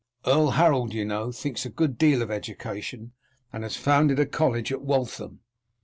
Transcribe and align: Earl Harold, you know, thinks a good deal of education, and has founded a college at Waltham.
Earl 0.25 0.49
Harold, 0.53 0.93
you 0.95 1.05
know, 1.05 1.31
thinks 1.31 1.63
a 1.63 1.69
good 1.69 1.99
deal 1.99 2.23
of 2.23 2.31
education, 2.31 3.11
and 3.53 3.61
has 3.61 3.75
founded 3.77 4.17
a 4.19 4.25
college 4.25 4.71
at 4.71 4.81
Waltham. 4.81 5.41